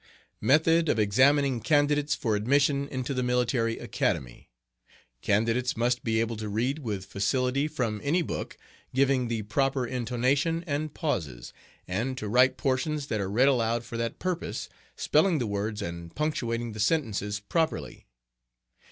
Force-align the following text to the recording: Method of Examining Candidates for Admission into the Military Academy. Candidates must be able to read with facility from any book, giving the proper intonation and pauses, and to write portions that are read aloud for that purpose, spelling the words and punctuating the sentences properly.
Method 0.41 0.89
of 0.89 0.97
Examining 0.97 1.59
Candidates 1.59 2.15
for 2.15 2.35
Admission 2.35 2.87
into 2.87 3.13
the 3.13 3.21
Military 3.21 3.77
Academy. 3.77 4.49
Candidates 5.21 5.77
must 5.77 6.03
be 6.03 6.19
able 6.19 6.35
to 6.37 6.49
read 6.49 6.79
with 6.79 7.05
facility 7.05 7.67
from 7.67 8.01
any 8.03 8.23
book, 8.23 8.57
giving 8.95 9.27
the 9.27 9.43
proper 9.43 9.85
intonation 9.85 10.63
and 10.65 10.95
pauses, 10.95 11.53
and 11.87 12.17
to 12.17 12.27
write 12.27 12.57
portions 12.57 13.05
that 13.05 13.21
are 13.21 13.29
read 13.29 13.47
aloud 13.47 13.83
for 13.83 13.95
that 13.95 14.17
purpose, 14.17 14.69
spelling 14.95 15.37
the 15.37 15.45
words 15.45 15.83
and 15.83 16.15
punctuating 16.15 16.71
the 16.71 16.79
sentences 16.79 17.39
properly. 17.39 18.07